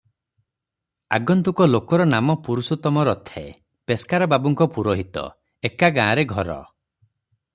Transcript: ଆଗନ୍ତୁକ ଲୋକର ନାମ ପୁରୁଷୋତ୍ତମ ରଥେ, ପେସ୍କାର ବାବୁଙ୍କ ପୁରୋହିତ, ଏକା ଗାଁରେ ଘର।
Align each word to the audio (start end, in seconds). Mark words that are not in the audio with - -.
ଆଗନ୍ତୁକ 1.17 1.67
ଲୋକର 1.73 2.07
ନାମ 2.13 2.35
ପୁରୁଷୋତ୍ତମ 2.47 3.03
ରଥେ, 3.09 3.43
ପେସ୍କାର 3.91 4.29
ବାବୁଙ୍କ 4.33 4.69
ପୁରୋହିତ, 4.77 5.27
ଏକା 5.71 5.91
ଗାଁରେ 6.01 6.27
ଘର। 6.35 6.57